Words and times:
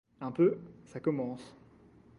Un 0.19 0.31
peu, 0.31 0.57
ça 0.87 0.99
commence... 0.99 1.55